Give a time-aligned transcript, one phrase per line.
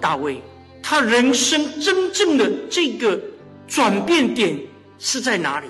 [0.00, 0.42] 大卫，
[0.82, 3.20] 他人生真正的这个
[3.68, 4.58] 转变点
[4.98, 5.66] 是在哪里？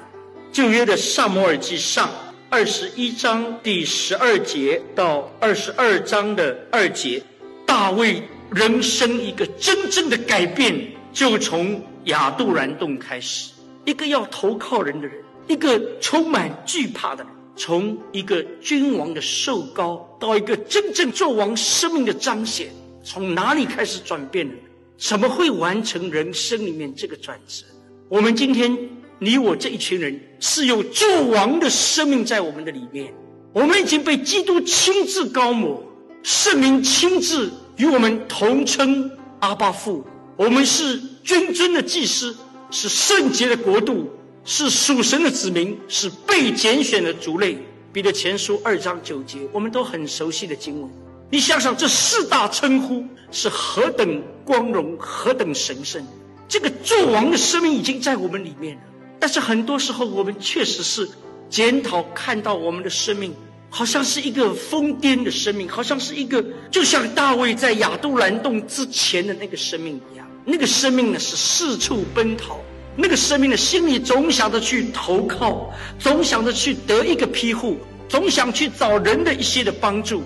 [0.50, 2.08] 旧约的萨摩尔记上
[2.48, 7.22] 二十一章第十二节到二十二章的二节，
[7.66, 13.52] 大卫人生一个真正的改变，就从亚杜兰洞开始。
[13.84, 15.16] 一个要投靠人的人，
[15.48, 22.68] 一个充满惧怕的人，从一个君王的受高，到一个真正做王生命的彰显。
[23.02, 24.54] 从哪里开始转变的？
[24.98, 27.64] 怎么会完成人生里面这个转折？
[28.10, 28.76] 我们今天
[29.18, 33.14] 你我这一群人是有救王的生命在我们的里面。
[33.52, 35.82] 我们已经被基督亲自高抹，
[36.22, 40.04] 圣灵亲自与我们同称阿巴父。
[40.36, 42.36] 我们是君尊的祭司，
[42.70, 44.10] 是圣洁的国度，
[44.44, 47.58] 是属神的子民，是被拣选的族类。
[47.92, 50.88] 彼得前书二章九节，我们都很熟悉的经文。
[51.28, 56.04] 你想想，这四大称呼是何等光荣，何等神圣！
[56.48, 58.82] 这个做王的生命已经在我们里面了。
[59.18, 61.08] 但是很多时候，我们确实是
[61.48, 63.34] 检讨，看到我们的生命
[63.68, 70.26] 好像是一个疯癫的生命，好像是一个就像大卫在亚杜兰洞之前的那个生命一样。
[70.50, 72.56] 那个生命呢，是四处奔逃；
[72.96, 80.24] 那个生命的心里总想着去投靠，总想着去得一个庇护，总想去找人的一些的帮助。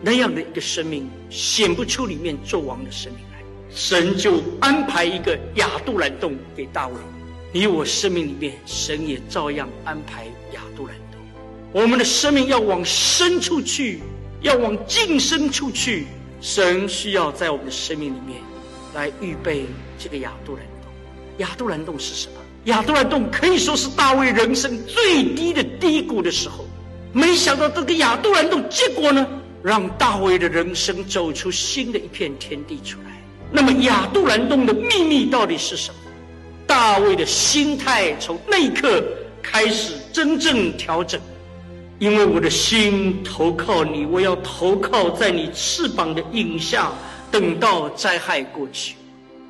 [0.00, 3.42] 那样的一个生命显不出里面做王的生命来，
[3.74, 6.94] 神就安排一个亚杜兰洞给大卫。
[7.52, 11.20] 你我生命里面，神也照样安排亚杜兰洞。
[11.72, 14.00] 我们的生命要往深处去，
[14.40, 16.06] 要往近深处去。
[16.40, 18.38] 神需要在我们的生命里面
[18.94, 19.66] 来预备
[19.98, 20.90] 这个亚杜兰洞。
[21.38, 22.34] 亚杜兰洞是什么？
[22.64, 26.64] 亚杜兰洞可以说是大卫人生最低的低谷的时候。
[27.12, 29.26] 没想到这个亚杜兰洞，结果呢？
[29.62, 33.22] 让大卫的人生走出新的一片天地出来。
[33.50, 35.96] 那么亚杜兰洞的秘密到底是什么？
[36.66, 39.04] 大卫的心态从那一刻
[39.42, 41.20] 开始真正调整，
[41.98, 46.90] 因为我的心投靠你，我要投靠在你翅膀的影下，
[47.34, 48.94] 等到灾害过去。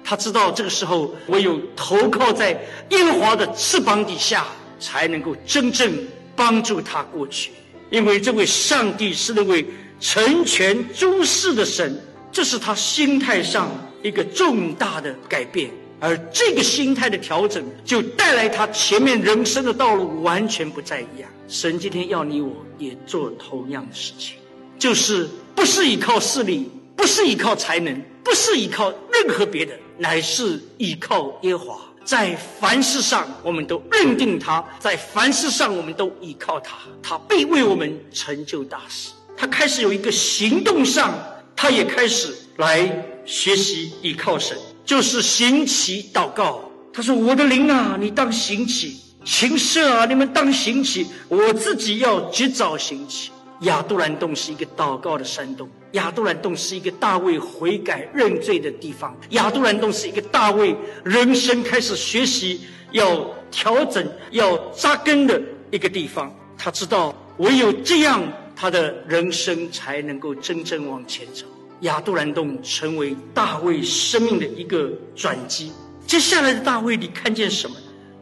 [0.03, 2.53] 他知道这个时候唯有投靠在
[2.89, 4.47] 耶和华的翅膀底下，
[4.81, 5.93] 才能够真正
[6.35, 7.51] 帮助他过去。
[7.91, 9.65] 因为这位上帝是那位。
[10.01, 11.99] 成全诸事的神，
[12.31, 13.71] 这是他心态上
[14.03, 21.31] 一个重大的改变，而这个心态的调整，就带来他前面人生的道路完全不再一样。
[21.49, 24.37] 神今天要你我也做同样的事情，
[24.79, 26.69] 就是不是依靠势力，
[27.05, 31.79] 不是依靠才能，不是依靠任何别的，乃是依靠耶华。
[32.03, 39.11] 在凡事上，我们都认定他；在凡事上，我们都依靠他，他必为我们成就大事。
[39.37, 41.15] 他开始有一个行动上，
[41.55, 46.65] 他也开始来学习依靠神，就是行起祷告。
[46.91, 48.93] 他说：“我的灵啊，你当行起；
[49.27, 51.07] 禽舍啊，你们当行起。
[51.29, 53.31] 我自己要及早行起。”
[53.65, 62.61] 亚杜兰洞是一个祷告的山洞，亚杜兰洞是一个大卫悔改认罪的地方，亚杜兰洞是一个大卫人生开始学习
[62.93, 66.35] 要调整、要扎根的一个地方。
[66.57, 68.23] 他知道，唯有这样。
[68.57, 71.45] 他的人生才能够真正往前走。
[71.81, 75.73] 亚杜兰洞成为大卫生命的一个转机。
[76.07, 77.77] 接下来的大卫，你看见什么？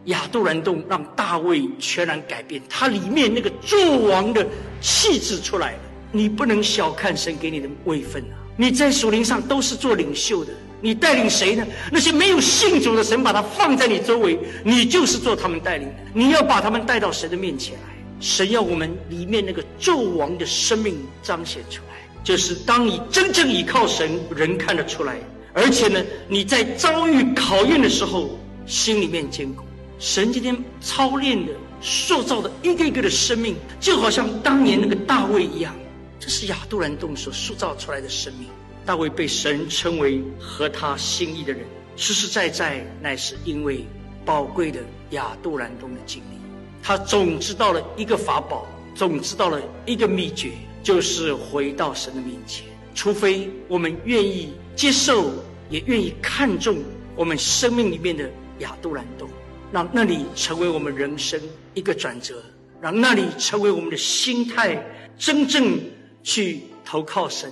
[0.07, 4.47] 亚杜兰洞让大卫全然改变，他里面那个纣王的
[4.81, 5.79] 气质出来了。
[6.11, 8.37] 你不能小看神给你的位分啊！
[8.57, 11.67] 你在属灵上都是做领袖的，你带领谁呢？
[11.91, 15.95] 那些没有信主的神把他放在你周围，你就是做他们带领的。
[16.13, 17.95] 你要把他们带到神的面前来。
[18.21, 25.17] 神要我们里面那个纣王的生命彰显出来，就是当你真正依靠神，人看得出来。
[25.55, 29.65] 而且呢，你在遭遇考验的时候，心里面坚固。
[30.03, 35.73] 神今天操练的、塑造的一个一个的生命，就好像当年那个大卫一样。
[36.19, 38.49] 这是亚杜兰洞所塑造出来的生命。
[38.85, 41.65] 大卫被神称为合他心意的人，
[41.95, 43.87] 实实在在乃是因为
[44.25, 46.37] 宝贵的亚杜兰洞的经历。
[46.83, 48.67] 他总知道了一个法宝，
[48.97, 50.51] 总知道了一个秘诀，
[50.83, 52.67] 就是回到神的面前。
[52.93, 55.31] 除非我们愿意接受，
[55.71, 56.79] 也愿意看重
[57.15, 58.29] 我们生命里面的
[58.59, 59.29] 亚杜兰洞，
[59.73, 61.41] 让那里成为我们人生
[61.73, 62.43] 一个转折，
[62.79, 64.85] 让那里成为我们的心态，
[65.17, 65.81] 真正
[66.23, 67.51] 去投靠神，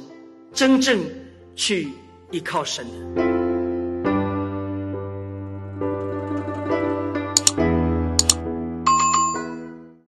[0.53, 1.01] 真正
[1.57, 1.89] 去
[2.31, 2.87] 依靠神。